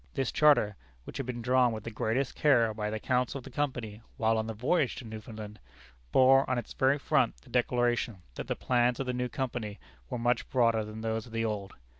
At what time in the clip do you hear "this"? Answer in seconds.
0.15-0.31